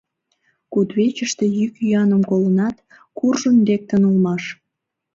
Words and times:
Кудывечыште 0.71 1.45
йӱк-йӱаным 1.57 2.21
колынат, 2.29 2.75
куржын 3.17 3.57
лектын 3.67 4.01
улмаш. 4.09 4.43